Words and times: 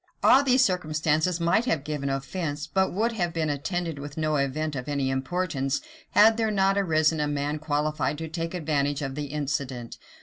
[]All 0.23 0.41
these 0.43 0.65
circumstances 0.65 1.39
might 1.39 1.65
have 1.65 1.83
given 1.83 2.09
offence, 2.09 2.65
but 2.65 2.91
would 2.91 3.11
have 3.11 3.33
been 3.33 3.51
attended 3.51 3.99
with 3.99 4.17
no 4.17 4.35
event 4.37 4.75
of 4.75 4.89
any 4.89 5.11
importance, 5.11 5.79
had 6.15 6.37
there 6.37 6.49
not 6.49 6.75
arisen 6.75 7.19
a 7.19 7.27
man 7.27 7.59
qualified 7.59 8.17
to 8.17 8.27
take 8.27 8.55
advantage 8.55 9.03
of 9.03 9.13
the 9.13 9.25
incident. 9.25 9.99